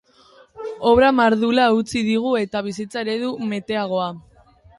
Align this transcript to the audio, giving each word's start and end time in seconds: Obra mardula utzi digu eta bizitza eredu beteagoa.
Obra 0.91 1.11
mardula 1.17 1.67
utzi 1.81 2.01
digu 2.09 2.33
eta 2.41 2.63
bizitza 2.69 3.05
eredu 3.07 3.31
beteagoa. 3.55 4.11